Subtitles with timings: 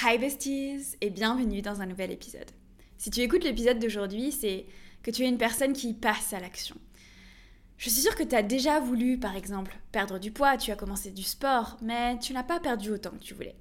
[0.00, 2.48] Hi besties et bienvenue dans un nouvel épisode.
[2.98, 4.66] Si tu écoutes l'épisode d'aujourd'hui, c'est
[5.02, 6.76] que tu es une personne qui passe à l'action.
[7.78, 10.76] Je suis sûre que tu as déjà voulu, par exemple, perdre du poids, tu as
[10.76, 13.56] commencé du sport, mais tu n'as pas perdu autant que tu voulais.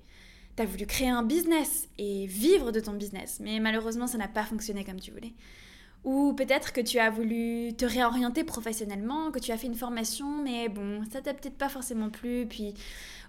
[0.55, 4.27] Tu as voulu créer un business et vivre de ton business, mais malheureusement ça n'a
[4.27, 5.33] pas fonctionné comme tu voulais.
[6.03, 10.41] Ou peut-être que tu as voulu te réorienter professionnellement, que tu as fait une formation,
[10.41, 12.73] mais bon, ça t'a peut-être pas forcément plu, puis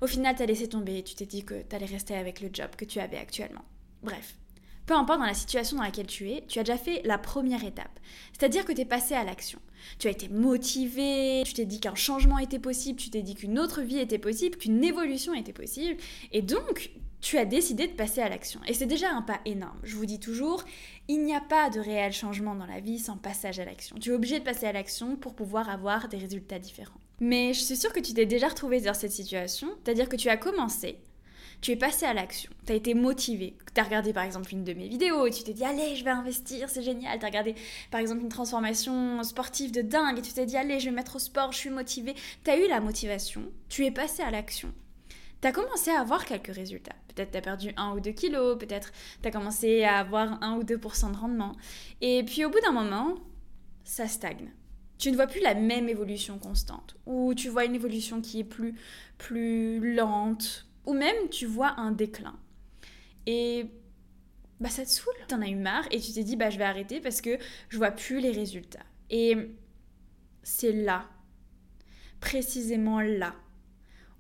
[0.01, 2.85] au final t'as laissé tomber, tu t'es dit que t'allais rester avec le job que
[2.85, 3.65] tu avais actuellement.
[4.03, 4.37] Bref,
[4.89, 7.63] peu importe dans la situation dans laquelle tu es, tu as déjà fait la première
[7.63, 8.01] étape.
[8.33, 9.61] C'est-à-dire que tu es passé à l'action.
[9.99, 13.59] Tu as été motivé, tu t'es dit qu'un changement était possible, tu t'es dit qu'une
[13.59, 16.01] autre vie était possible, qu'une évolution était possible.
[16.33, 18.61] Et donc, tu as décidé de passer à l'action.
[18.67, 19.79] Et c'est déjà un pas énorme.
[19.83, 20.65] Je vous dis toujours,
[21.09, 23.97] il n'y a pas de réel changement dans la vie sans passage à l'action.
[23.99, 27.01] Tu es obligé de passer à l'action pour pouvoir avoir des résultats différents.
[27.21, 30.29] Mais je suis sûre que tu t'es déjà retrouvé dans cette situation, c'est-à-dire que tu
[30.29, 30.99] as commencé,
[31.61, 34.63] tu es passé à l'action, tu as été motivé, tu as regardé par exemple une
[34.63, 37.29] de mes vidéos et tu t'es dit allez je vais investir, c'est génial, tu as
[37.29, 37.57] regardé
[37.91, 41.17] par exemple une transformation sportive de dingue et tu t'es dit allez je vais mettre
[41.17, 44.73] au sport, je suis motivé, tu as eu la motivation, tu es passé à l'action
[45.41, 46.97] tu as commencé à avoir quelques résultats.
[47.15, 50.57] Peut-être tu as perdu 1 ou 2 kilos, peut-être tu as commencé à avoir 1
[50.57, 51.57] ou 2% de rendement.
[52.01, 53.15] Et puis au bout d'un moment,
[53.85, 54.53] ça stagne.
[54.99, 58.45] Tu ne vois plus la même évolution constante, ou tu vois une évolution qui est
[58.45, 58.75] plus,
[59.17, 62.37] plus lente, ou même tu vois un déclin.
[63.27, 63.67] Et
[64.59, 65.15] bah ça te saoule.
[65.33, 67.77] en as eu marre et tu t'es dit bah je vais arrêter parce que je
[67.77, 68.85] vois plus les résultats.
[69.09, 69.37] Et
[70.43, 71.09] c'est là,
[72.21, 73.37] précisément là,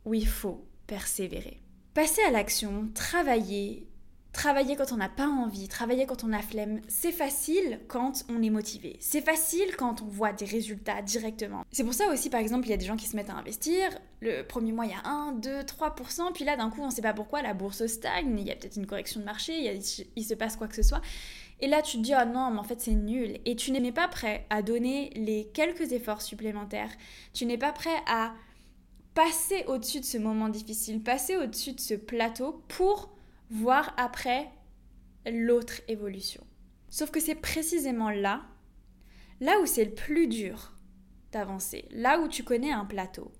[0.04, 1.60] où il faut persévérer.
[1.94, 3.86] Passer à l'action, travailler,
[4.32, 8.42] travailler quand on n'a pas envie, travailler quand on a flemme, c'est facile quand on
[8.42, 8.96] est motivé.
[9.00, 11.64] C'est facile quand on voit des résultats directement.
[11.70, 13.36] C'est pour ça aussi, par exemple, il y a des gens qui se mettent à
[13.36, 13.90] investir.
[14.20, 16.32] Le premier mois, il y a 1, 2, 3%.
[16.32, 18.38] Puis là, d'un coup, on ne sait pas pourquoi, la bourse stagne.
[18.38, 19.82] Il y a peut-être une correction de marché, il,
[20.16, 21.02] il se passe quoi que ce soit.
[21.60, 23.38] Et là, tu te dis, oh non, mais en fait, c'est nul.
[23.44, 26.90] Et tu n'es pas prêt à donner les quelques efforts supplémentaires.
[27.34, 28.32] Tu n'es pas prêt à
[29.18, 33.12] passer au-dessus de ce moment difficile, passer au-dessus de ce plateau pour
[33.50, 34.48] voir après
[35.26, 36.46] l'autre évolution.
[36.88, 38.46] Sauf que c'est précisément là,
[39.40, 40.72] là où c'est le plus dur
[41.32, 43.32] d'avancer, là où tu connais un plateau,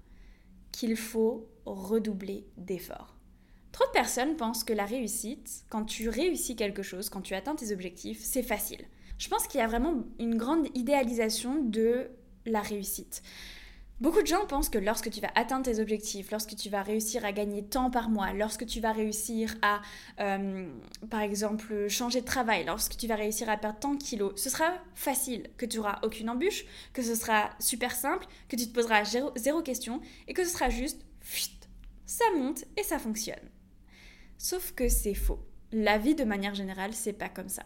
[0.72, 3.16] qu'il faut redoubler d'efforts.
[3.71, 7.55] Trop de personnes pensent que la réussite, quand tu réussis quelque chose, quand tu atteins
[7.55, 8.84] tes objectifs, c'est facile.
[9.16, 12.10] Je pense qu'il y a vraiment une grande idéalisation de
[12.47, 13.22] la réussite.
[14.00, 17.25] Beaucoup de gens pensent que lorsque tu vas atteindre tes objectifs, lorsque tu vas réussir
[17.25, 19.82] à gagner tant par mois, lorsque tu vas réussir à,
[20.20, 20.69] euh,
[21.10, 24.50] par exemple, changer de travail, lorsque tu vas réussir à perdre tant de kilos, ce
[24.50, 28.72] sera facile, que tu n'auras aucune embûche, que ce sera super simple, que tu te
[28.72, 31.04] poseras zéro, question et que ce sera juste,
[32.06, 33.50] ça monte et ça fonctionne.
[34.38, 35.41] Sauf que c'est faux.
[35.72, 37.65] La vie de manière générale, c'est pas comme ça.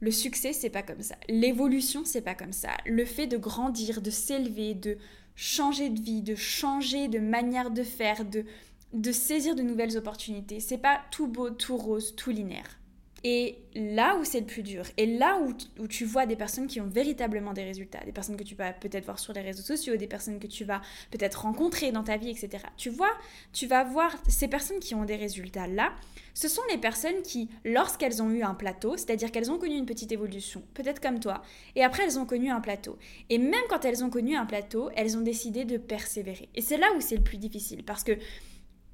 [0.00, 1.16] Le succès, c'est pas comme ça.
[1.28, 2.70] L'évolution, c'est pas comme ça.
[2.84, 4.98] Le fait de grandir, de s'élever, de
[5.36, 10.60] changer de vie, de changer de manière de faire, de, saisir de nouvelles opportunités.
[10.60, 12.78] C'est pas tout beau, tout rose, tout linéaire.
[13.24, 16.80] Et là où c'est le plus dur, et là où, tu vois des personnes qui
[16.80, 19.96] ont véritablement des résultats, des personnes que tu vas peut-être voir sur les réseaux sociaux,
[19.96, 22.64] des personnes que tu vas peut-être rencontrer dans ta vie, etc.
[22.76, 23.10] Tu vois,
[23.52, 25.92] tu vas voir ces personnes qui ont des résultats là,
[26.34, 29.86] ce sont les personnes qui, lorsqu'elles ont eu un plateau, c'est-à-dire qu'elles ont connu une
[29.86, 31.42] petite évolution, peut-être comme toi,
[31.74, 32.98] et après elles ont connu un plateau.
[33.30, 36.50] Et même quand elles ont connu un plateau, elles ont décidé de persévérer.
[36.54, 38.12] Et c'est là où c'est le plus difficile, parce que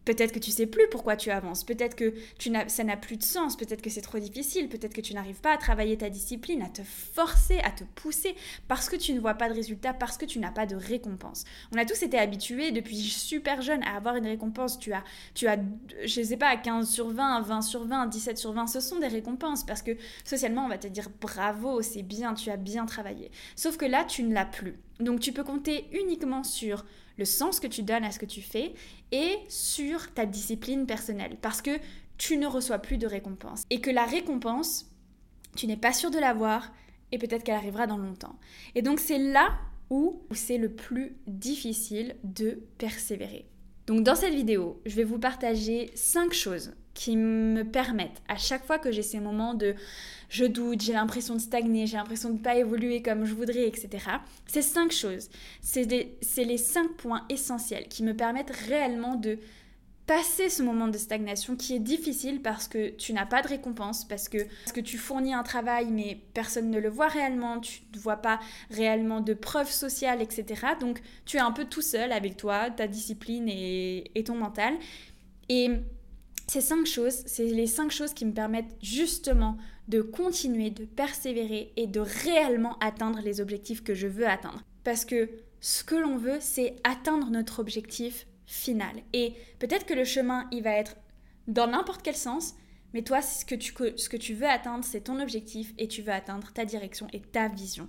[0.04, 2.14] Peut-être que tu sais plus pourquoi tu avances, peut-être que
[2.66, 5.52] ça n'a plus de sens, peut-être que c'est trop difficile, peut-être que tu n'arrives pas
[5.52, 8.34] à travailler ta discipline, à te forcer, à te pousser,
[8.66, 11.44] parce que tu ne vois pas de résultat, parce que tu n'as pas de récompense.
[11.72, 14.78] On a tous été habitués depuis super jeune à avoir une récompense.
[14.78, 15.04] Tu as,
[15.34, 15.58] tu as
[16.04, 19.08] je sais pas, 15 sur 20, 20 sur 20, 17 sur 20, ce sont des
[19.08, 19.92] récompenses, parce que
[20.24, 23.30] socialement, on va te dire bravo, c'est bien, tu as bien travaillé.
[23.54, 24.78] Sauf que là, tu ne l'as plus.
[25.00, 26.84] Donc tu peux compter uniquement sur
[27.19, 28.75] le sens que tu donnes à ce que tu fais
[29.11, 31.78] et sur ta discipline personnelle parce que
[32.19, 34.87] tu ne reçois plus de récompense et que la récompense,
[35.56, 36.73] tu n'es pas sûr de l'avoir
[37.11, 38.38] et peut-être qu'elle arrivera dans longtemps.
[38.75, 39.59] Et donc c'est là
[39.91, 43.47] où c'est le plus difficile de persévérer.
[43.87, 48.65] Donc dans cette vidéo, je vais vous partager 5 choses qui me permettent à chaque
[48.65, 49.75] fois que j'ai ces moments de
[50.29, 53.67] je doute, j'ai l'impression de stagner, j'ai l'impression de ne pas évoluer comme je voudrais,
[53.67, 53.91] etc.
[54.47, 55.29] Ces cinq choses,
[55.61, 59.39] c'est les cinq points essentiels qui me permettent réellement de
[60.06, 64.05] passer ce moment de stagnation qui est difficile parce que tu n'as pas de récompense,
[64.05, 67.83] parce que, parce que tu fournis un travail mais personne ne le voit réellement, tu
[67.94, 68.41] ne vois pas
[68.71, 70.67] réellement de preuves sociales, etc.
[70.81, 74.75] Donc tu es un peu tout seul avec toi, ta discipline et, et ton mental.
[75.49, 75.71] Et
[76.52, 79.56] Ces cinq choses, c'est les cinq choses qui me permettent justement
[79.88, 84.62] de continuer, de persévérer et de réellement atteindre les objectifs que je veux atteindre.
[84.84, 85.31] Parce que
[85.62, 88.96] ce que l'on veut, c'est atteindre notre objectif final.
[89.14, 90.96] Et peut-être que le chemin, il va être
[91.49, 92.52] dans n'importe quel sens,
[92.93, 96.66] mais toi, ce que tu, veux atteindre, c'est ton objectif et tu veux atteindre ta
[96.66, 97.88] direction et ta vision.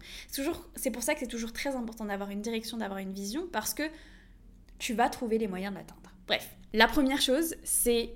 [0.77, 3.73] C'est pour ça que c'est toujours très important d'avoir une direction, d'avoir une vision, parce
[3.73, 3.83] que
[4.79, 6.13] tu vas trouver les moyens de l'atteindre.
[6.27, 8.15] Bref, la première chose, c'est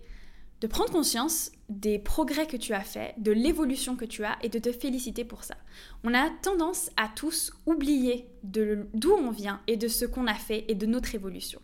[0.61, 4.49] de prendre conscience des progrès que tu as faits, de l'évolution que tu as et
[4.49, 5.55] de te féliciter pour ça.
[6.03, 10.65] On a tendance à tous oublier d'où on vient et de ce qu'on a fait
[10.67, 11.61] et de notre évolution.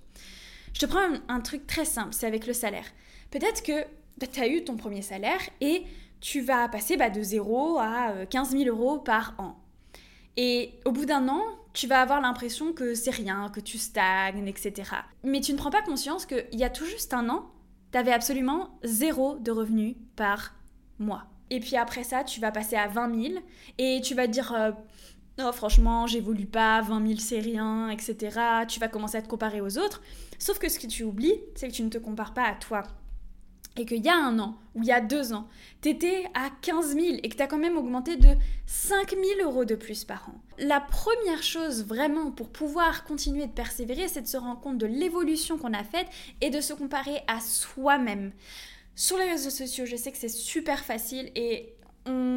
[0.74, 2.86] Je te prends un, truc très simple, c'est avec le salaire.
[3.32, 3.86] Peut-être que
[4.26, 5.84] tu as eu ton premier salaire et
[6.20, 9.60] tu vas passer bah, de 0 à 15 euh, 000 euros par an.
[10.38, 11.42] Et au bout d'un an,
[11.74, 14.92] tu vas avoir l'impression que c'est rien, que tu stagnes, etc.
[15.24, 17.50] Mais tu ne prends pas conscience qu'il y a tout juste un an,
[17.94, 20.56] tu avais absolument zéro de revenus par
[21.00, 21.24] mois.
[21.50, 23.34] Et puis après ça, tu vas passer à 20 000
[23.78, 24.72] et tu vas te dire euh,
[25.38, 28.40] non, franchement, j'évolue pas, 20 000 c'est rien, etc.
[28.68, 30.02] Tu vas commencer à te comparer aux autres.
[30.40, 32.84] Sauf que ce que tu oublies, c'est que tu ne te compares pas à toi
[33.78, 35.48] et qu'il y a un an ou il y a deux ans,
[35.82, 38.30] tu étais à 15 000 et que tu as quand même augmenté de
[38.66, 40.42] 5 000 euros de plus par an.
[40.58, 44.86] La première chose vraiment pour pouvoir continuer de persévérer, c'est de se rendre compte de
[44.86, 46.08] l'évolution qu'on a faite
[46.42, 48.32] et de se comparer à soi-même.
[48.96, 51.74] Sur les réseaux sociaux, je sais que c'est super facile et
[52.06, 52.33] on,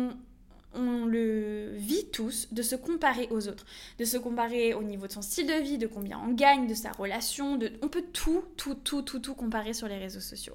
[0.77, 3.67] on le vit tous, de se comparer aux autres,
[3.99, 6.75] de se comparer au niveau de son style de vie, de combien on gagne, de
[6.75, 7.73] sa relation, de...
[7.83, 10.55] on peut tout, tout, tout, tout, tout comparer sur les réseaux sociaux.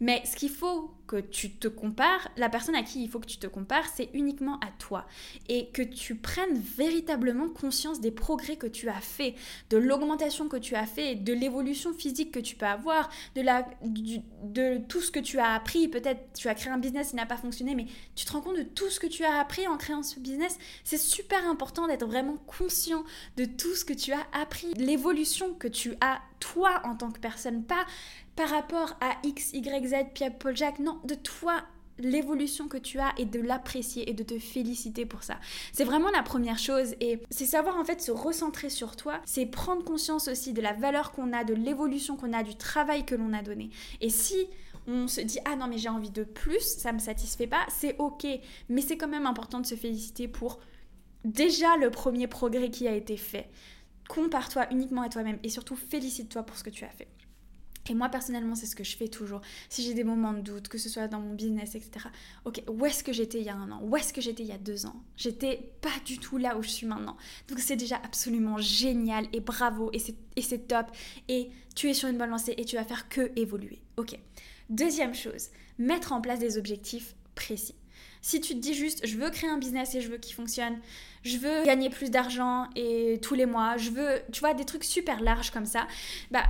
[0.00, 3.26] Mais ce qu'il faut que tu te compares, la personne à qui il faut que
[3.26, 5.06] tu te compares, c'est uniquement à toi.
[5.48, 9.34] Et que tu prennes véritablement conscience des progrès que tu as fait,
[9.68, 13.68] de l'augmentation que tu as fait, de l'évolution physique que tu peux avoir, de, la,
[13.82, 15.88] de tout ce que tu as appris.
[15.88, 18.56] Peut-être tu as créé un business, il n'a pas fonctionné, mais tu te rends compte
[18.56, 20.58] de tout ce que tu as appris en créant ce business.
[20.84, 23.04] C'est super important d'être vraiment conscient
[23.36, 27.20] de tout ce que tu as appris, l'évolution que tu as toi en tant que
[27.20, 27.84] personne, pas
[28.36, 31.62] par rapport à X, Y, Z, Pierre, Paul, Jacques, non, de toi
[32.00, 35.38] l'évolution que tu as et de l'apprécier et de te féliciter pour ça.
[35.72, 39.46] C'est vraiment la première chose et c'est savoir en fait se recentrer sur toi, c'est
[39.46, 43.14] prendre conscience aussi de la valeur qu'on a, de l'évolution qu'on a, du travail que
[43.14, 43.70] l'on a donné.
[44.00, 44.48] Et si
[44.90, 47.96] on se dit ah non mais j'ai envie de plus, ça me satisfait pas, c'est
[47.98, 48.26] ok,
[48.68, 50.60] mais c'est quand même important de se féliciter pour
[51.24, 53.50] déjà le premier progrès qui a été fait.
[54.08, 57.08] Compare-toi uniquement à toi-même et surtout félicite-toi pour ce que tu as fait.
[57.88, 59.40] Et moi personnellement, c'est ce que je fais toujours.
[59.68, 62.06] Si j'ai des moments de doute, que ce soit dans mon business, etc.
[62.44, 63.80] Ok, où est-ce que j'étais il y a un an?
[63.82, 64.96] Où est-ce que j'étais il y a deux ans?
[65.16, 67.16] J'étais pas du tout là où je suis maintenant.
[67.48, 70.86] Donc c'est déjà absolument génial et bravo et c'est top.
[71.28, 73.82] Et tu es sur une bonne lancée et tu vas faire que évoluer.
[73.96, 74.18] Ok.
[74.70, 77.74] Deuxième chose, mettre en place des objectifs précis.
[78.22, 80.78] Si tu te dis juste, je veux créer un business et je veux qu'il fonctionne,
[81.24, 84.84] je veux gagner plus d'argent et tous les mois, je veux, tu vois, des trucs
[84.84, 85.88] super larges comme ça,
[86.30, 86.44] bah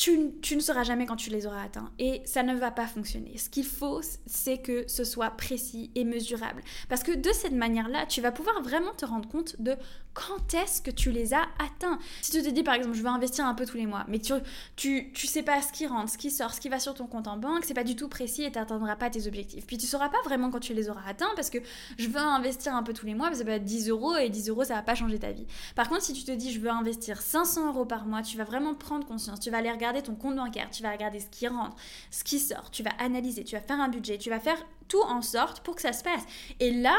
[0.00, 1.92] tu, ne sauras jamais quand tu les auras atteints.
[1.98, 3.36] Et ça ne va pas fonctionner.
[3.36, 6.62] Ce qu'il faut, c'est que ce soit précis et mesurable.
[6.88, 9.76] Parce que de cette manière-là, tu vas pouvoir vraiment te rendre compte de
[10.14, 11.98] quand est-ce que tu les as atteints.
[12.22, 14.18] Si tu te dis par exemple, je veux investir un peu tous les mois, mais
[14.18, 14.32] tu,
[14.76, 17.06] tu, tu sais pas ce qui rentre, ce qui sort, ce qui va sur ton
[17.06, 19.66] compte en banque, c'est pas du tout précis et tu n'atteindras pas tes objectifs.
[19.66, 21.58] Puis tu sauras pas vraiment quand tu les auras atteints parce que
[21.98, 24.48] je veux investir un peu tous les mois, ça peut être 10 euros et 10
[24.48, 25.46] euros ça va pas changer ta vie.
[25.76, 28.44] Par contre, si tu te dis je veux investir 500 euros par mois, tu vas
[28.44, 31.46] vraiment prendre conscience, tu vas aller regarder ton compte bancaire, tu vas regarder ce qui
[31.46, 31.76] rentre,
[32.10, 35.02] ce qui sort, tu vas analyser, tu vas faire un budget, tu vas faire tout
[35.02, 36.22] en sorte pour que ça se passe.
[36.58, 36.96] Et là,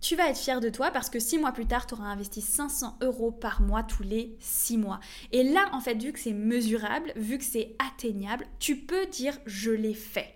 [0.00, 2.40] tu vas être fier de toi parce que six mois plus tard, tu auras investi
[2.40, 5.00] 500 euros par mois tous les six mois.
[5.32, 9.36] Et là, en fait, vu que c'est mesurable, vu que c'est atteignable, tu peux dire
[9.46, 10.34] je l'ai fait.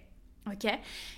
[0.50, 0.66] Ok?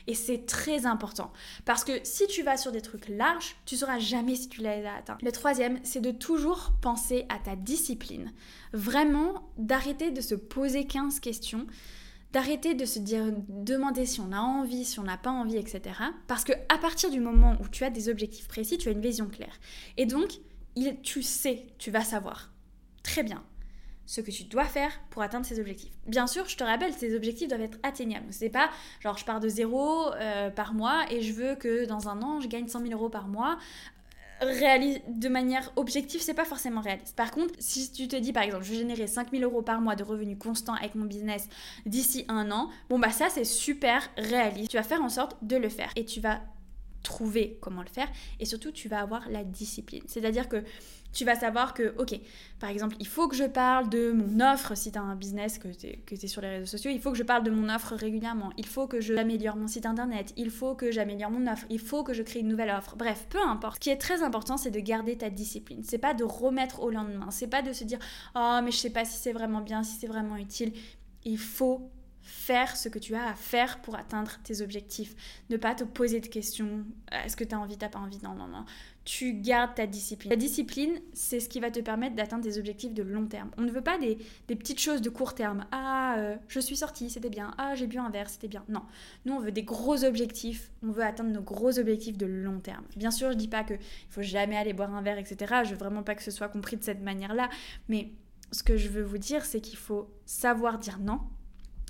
[0.07, 1.33] Et c'est très important.
[1.65, 4.85] Parce que si tu vas sur des trucs larges, tu sauras jamais si tu les
[4.85, 5.17] as atteints.
[5.23, 8.33] Le troisième, c'est de toujours penser à ta discipline.
[8.75, 11.67] Vraiment, d'arrêter de se poser 15 questions,
[12.35, 15.95] d'arrêter de se dire, demander si on a envie, si on n'a pas envie, etc.
[16.27, 19.01] Parce que à partir du moment où tu as des objectifs précis, tu as une
[19.01, 19.61] vision claire.
[19.97, 20.41] Et donc,
[21.05, 22.53] tu sais, tu vas savoir.
[23.05, 23.43] Très bien
[24.07, 25.93] ce que tu dois faire pour atteindre ces objectifs.
[26.07, 28.27] Bien sûr, je te rappelle, ces objectifs doivent être atteignables.
[28.31, 28.69] C'est pas
[29.01, 32.41] genre je pars de zéro euh, par mois et je veux que dans un an
[32.41, 33.59] je gagne 100 000 euros par mois.
[34.45, 37.17] De manière objective, c'est pas forcément réaliste.
[37.17, 39.81] Par contre, si tu te dis par exemple, je vais générer 5 000 euros par
[39.81, 41.49] mois de revenus constants avec mon business
[41.87, 44.71] d'ici un an, bon bah ça c'est super réaliste.
[44.71, 46.41] Tu vas faire en sorte de le faire et tu vas
[47.03, 48.09] trouver comment le faire
[48.41, 50.03] et surtout tu vas avoir la discipline.
[50.07, 50.65] C'est-à-dire que
[51.15, 52.21] Tu vas savoir que, ok,
[52.59, 55.69] par exemple, il faut que je parle de mon offre, si tu un business, que
[55.69, 58.53] tu es, sur les réseaux sociaux, il faut que je parle de mon offre régulièrement,
[58.59, 62.03] il faut que j'améliore mon site internet, il faut que j'améliore mon offre, il faut
[62.03, 62.97] que je crée une nouvelle offre.
[62.97, 63.77] Bref, peu importe.
[63.77, 65.83] Ce qui est très important, c'est de garder ta discipline.
[65.85, 67.99] C'est pas de remettre au lendemain, c'est pas de se dire,
[68.35, 70.73] oh, mais je sais pas si c'est vraiment bien, si c'est vraiment utile.
[71.25, 71.91] Il faut
[72.25, 75.15] faire ce que tu as à faire pour atteindre tes objectifs.
[75.51, 76.85] Ne pas te poser de questions.
[77.13, 78.19] Est-ce que tu as envie, t'as pas envie?
[78.23, 78.65] Non, non, non.
[79.05, 80.31] Tu gardes ta discipline.
[80.31, 83.51] La discipline, c'est ce qui va te permettre d'atteindre des objectifs de long terme.
[83.59, 84.17] On ne veut pas des,
[84.47, 85.67] petites choses de court terme.
[85.71, 87.53] Ah, euh, je suis sortie, c'était bien.
[87.59, 88.65] Ah, j'ai bu un verre, c'était bien.
[88.71, 88.83] Non.
[89.27, 90.71] Nous, on veut des gros objectifs.
[90.83, 92.85] On veut atteindre nos gros objectifs de long terme.
[92.97, 93.79] Bien sûr, je dis pas qu'il
[94.09, 95.57] faut jamais aller boire un verre, etc.
[95.65, 97.51] Je veux vraiment pas que ce soit compris de cette manière-là.
[97.89, 98.13] Mais
[98.51, 101.21] ce que je veux vous dire, c'est qu'il faut savoir dire non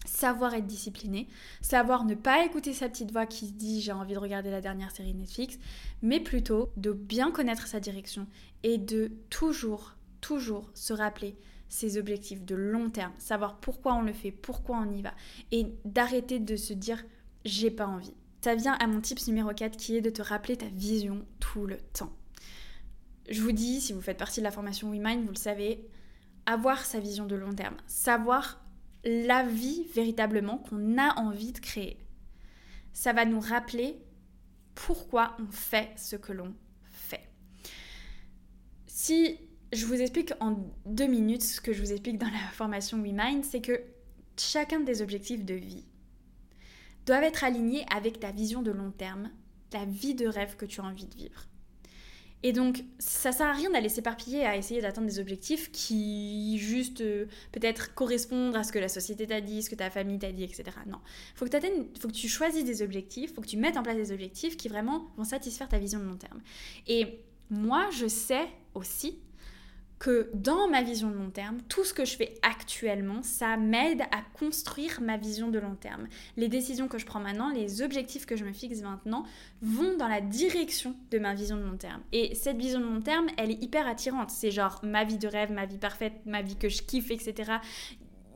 [0.04, 1.28] savoir être discipliné,
[1.60, 4.90] savoir ne pas écouter sa petite voix qui dit j'ai envie de regarder la dernière
[4.90, 5.58] série Netflix,
[6.02, 8.26] mais plutôt de bien connaître sa direction
[8.62, 11.36] et de toujours, toujours se rappeler
[11.68, 15.12] ses objectifs de long terme, savoir pourquoi on le fait, pourquoi on y va,
[15.50, 17.02] et d'arrêter de se dire
[17.44, 18.14] j'ai pas envie.
[18.42, 21.66] Ça vient à mon tips numéro 4 qui est de te rappeler ta vision tout
[21.66, 22.12] le temps.
[23.28, 25.88] Je vous dis, si vous faites partie de la formation WeMind, vous le savez,
[26.44, 28.63] avoir sa vision de long terme, savoir
[29.04, 31.98] la vie véritablement qu'on a envie de créer.
[32.92, 33.96] Ça va nous rappeler
[34.74, 36.54] pourquoi on fait ce que l'on
[36.90, 37.28] fait.
[38.86, 39.38] Si
[39.72, 40.56] je vous explique en
[40.86, 43.80] deux minutes ce que je vous explique dans la formation WeMind, c'est que
[44.38, 45.84] chacun des objectifs de vie
[47.06, 49.30] doivent être alignés avec ta vision de long terme,
[49.72, 51.46] la vie de rêve que tu as envie de vivre.
[52.46, 57.00] Et donc, ça sert à rien d'aller s'éparpiller à essayer d'atteindre des objectifs qui juste
[57.00, 60.30] euh, peut-être correspondent à ce que la société t'a dit, ce que ta famille t'a
[60.30, 60.64] dit, etc.
[60.86, 60.98] Non.
[61.36, 61.50] Faut que,
[61.98, 64.68] faut que tu choisisses des objectifs, faut que tu mettes en place des objectifs qui
[64.68, 66.42] vraiment vont satisfaire ta vision de long terme.
[66.86, 69.18] Et moi, je sais aussi
[70.04, 74.02] que dans ma vision de long terme, tout ce que je fais actuellement, ça m'aide
[74.02, 76.08] à construire ma vision de long terme.
[76.36, 79.24] Les décisions que je prends maintenant, les objectifs que je me fixe maintenant
[79.62, 82.02] vont dans la direction de ma vision de long terme.
[82.12, 84.28] Et cette vision de long terme, elle est hyper attirante.
[84.28, 87.52] C'est genre ma vie de rêve, ma vie parfaite, ma vie que je kiffe, etc.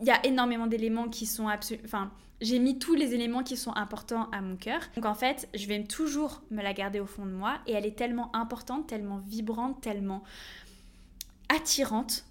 [0.00, 1.84] Il y a énormément d'éléments qui sont absolument...
[1.84, 2.10] Enfin,
[2.40, 4.80] j'ai mis tous les éléments qui sont importants à mon cœur.
[4.94, 7.84] Donc en fait, je vais toujours me la garder au fond de moi et elle
[7.84, 10.22] est tellement importante, tellement vibrante, tellement
[11.48, 12.24] attirante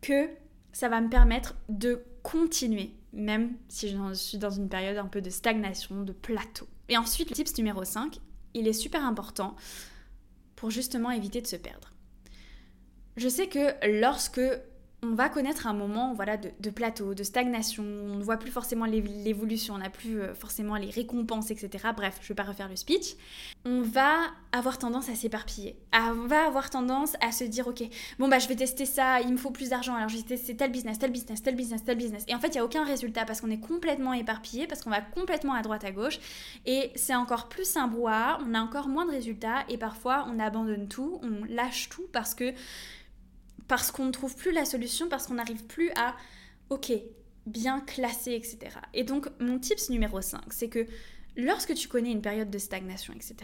[0.00, 0.28] que
[0.72, 5.20] ça va me permettre de continuer, même si je suis dans une période un peu
[5.20, 6.66] de stagnation, de plateau.
[6.88, 8.18] Et ensuite, le tips numéro 5,
[8.54, 9.56] il est super important
[10.56, 11.92] pour justement éviter de se perdre.
[13.16, 14.40] Je sais que lorsque
[15.04, 18.86] on va connaître un moment voilà, de, plateau, de stagnation, on ne voit plus forcément
[18.86, 21.88] l'évolution, on n'a plus euh, forcément les récompenses, etc.
[21.96, 23.14] Bref, je ne vais pas refaire le speech.
[23.64, 24.16] On va
[24.52, 27.82] avoir tendance à s'éparpiller, on va avoir tendance à se dire, ok,
[28.18, 30.56] bon bah je vais tester ça, il me faut plus d'argent, alors je vais tester
[30.56, 32.24] tel business, tel business, tel business, tel business.
[32.28, 34.90] Et en fait, il n'y a aucun résultat parce qu'on est complètement éparpillé, parce qu'on
[34.90, 36.18] va complètement à droite, à gauche,
[36.66, 40.38] et c'est encore plus un brouhaha, on a encore moins de résultats, et parfois on
[40.38, 42.52] abandonne tout, on lâche tout parce que
[43.68, 46.16] parce qu'on ne trouve plus la solution, parce qu'on n'arrive plus à,
[46.70, 46.92] ok,
[47.46, 48.58] bien classer, etc.
[48.92, 50.86] Et donc, mon tips numéro 5, c'est que
[51.36, 53.36] lorsque tu connais une période de stagnation, etc.,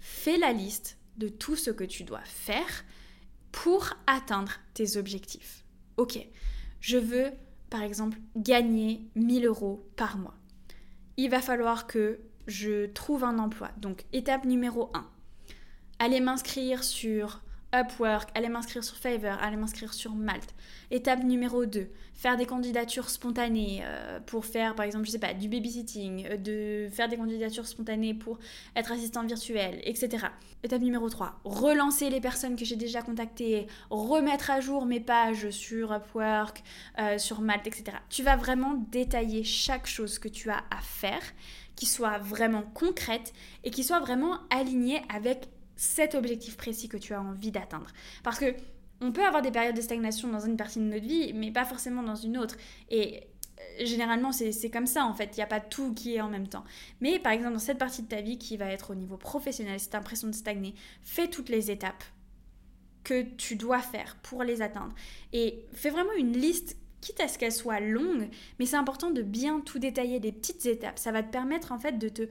[0.00, 2.84] fais la liste de tout ce que tu dois faire
[3.52, 5.64] pour atteindre tes objectifs.
[5.96, 6.18] Ok,
[6.80, 7.32] je veux,
[7.70, 10.36] par exemple, gagner 1000 euros par mois.
[11.16, 13.70] Il va falloir que je trouve un emploi.
[13.78, 15.10] Donc, étape numéro 1,
[15.98, 17.42] aller m'inscrire sur
[17.74, 20.54] Upwork, aller m'inscrire sur Fiverr, aller m'inscrire sur Malte.
[20.90, 25.34] Étape numéro 2, faire des candidatures spontanées euh, pour faire par exemple, je sais pas,
[25.34, 28.38] du babysitting, euh, de faire des candidatures spontanées pour
[28.74, 30.28] être assistant virtuel, etc.
[30.62, 35.50] Étape numéro 3, relancer les personnes que j'ai déjà contactées, remettre à jour mes pages
[35.50, 36.62] sur Upwork,
[36.98, 37.98] euh, sur Malte, etc.
[38.08, 41.22] Tu vas vraiment détailler chaque chose que tu as à faire
[41.76, 43.32] qui soit vraiment concrète
[43.62, 45.48] et qui soit vraiment alignée avec
[45.78, 47.90] cet objectif précis que tu as envie d'atteindre.
[48.22, 48.54] Parce que
[49.00, 51.64] on peut avoir des périodes de stagnation dans une partie de notre vie, mais pas
[51.64, 52.56] forcément dans une autre.
[52.90, 53.22] Et
[53.80, 55.30] euh, généralement, c'est comme ça en fait.
[55.34, 56.64] Il n'y a pas tout qui est en même temps.
[57.00, 59.78] Mais par exemple, dans cette partie de ta vie qui va être au niveau professionnel,
[59.78, 62.02] cette impression de stagner, fais toutes les étapes
[63.04, 64.94] que tu dois faire pour les atteindre.
[65.32, 69.22] Et fais vraiment une liste quitte à ce qu'elle soit longue, mais c'est important de
[69.22, 70.98] bien tout détailler, des petites étapes.
[70.98, 72.22] Ça va te permettre en fait de te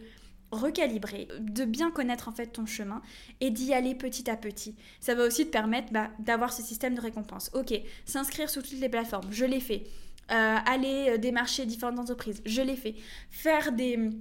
[0.52, 3.02] recalibrer, de bien connaître en fait ton chemin
[3.42, 4.76] et d'y aller petit à petit.
[5.00, 7.52] Ça va aussi te permettre bah, d'avoir ce système de récompense.
[7.54, 7.74] Ok,
[8.06, 9.84] s'inscrire sur toutes les plateformes, je l'ai fait.
[10.32, 12.96] Euh, aller euh, démarcher différentes entreprises, je l'ai fait.
[13.32, 14.12] Faire des,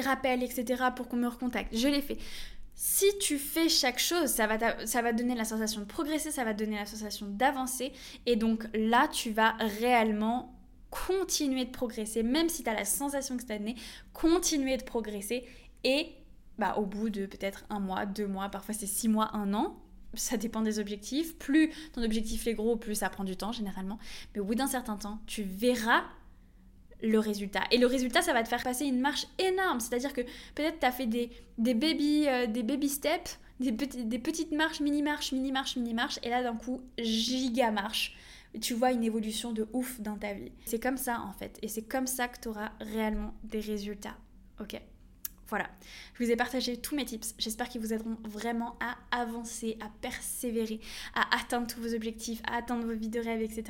[0.00, 0.84] rappels, etc.
[0.94, 2.18] pour qu'on me recontacte, je l'ai fait.
[2.74, 6.44] si tu fais chaque chose, ça va, ça va donner la sensation de progresser, ça
[6.44, 7.92] va donner la sensation d'avancer.
[8.26, 10.53] Et donc là, tu vas réellement
[10.94, 13.74] continuer de progresser, même si tu as la sensation que stagner,
[14.12, 15.44] continuer de progresser.
[15.82, 16.12] Et
[16.58, 19.76] bah, au bout de peut-être un mois, deux mois, parfois c'est six mois, un an,
[20.14, 21.36] ça dépend des objectifs.
[21.36, 23.98] Plus ton objectif est gros, plus ça prend du temps généralement.
[24.34, 26.04] Mais au bout d'un certain temps, tu verras
[27.02, 27.62] le résultat.
[27.72, 29.80] Et le résultat, ça va te faire passer une marche énorme.
[29.80, 30.22] C'est-à-dire que
[30.54, 35.32] peut-être tu as fait des, baby, euh, des baby steps, des, des petites marches, mini-marches,
[35.32, 38.16] mini-marches, mini-marches, et là d'un coup, giga marche.
[38.60, 40.52] Tu vois une évolution de ouf dans ta vie.
[40.64, 41.58] C'est comme ça en fait.
[41.62, 44.16] Et c'est comme ça que tu auras réellement des résultats.
[44.60, 44.80] Ok
[45.48, 45.68] voilà,
[46.14, 47.34] je vous ai partagé tous mes tips.
[47.38, 50.80] J'espère qu'ils vous aideront vraiment à avancer, à persévérer,
[51.14, 53.64] à atteindre tous vos objectifs, à atteindre vos vies de rêve, etc.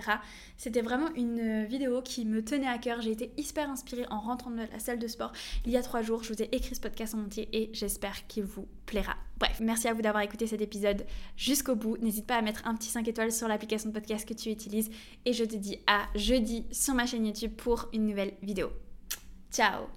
[0.57, 3.01] C'était vraiment une vidéo qui me tenait à cœur.
[3.01, 5.33] J'ai été hyper inspirée en rentrant de la salle de sport
[5.65, 6.23] il y a trois jours.
[6.23, 9.17] Je vous ai écrit ce podcast en entier et j'espère qu'il vous plaira.
[9.39, 11.05] Bref, merci à vous d'avoir écouté cet épisode
[11.37, 11.97] jusqu'au bout.
[11.99, 14.91] N'hésite pas à mettre un petit 5 étoiles sur l'application de podcast que tu utilises.
[15.25, 18.71] Et je te dis à jeudi sur ma chaîne YouTube pour une nouvelle vidéo.
[19.51, 19.95] Ciao